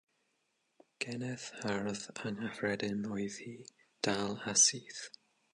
[1.05, 3.55] Geneth hardd anghyffredin oedd hi,
[4.09, 5.03] dal a syth.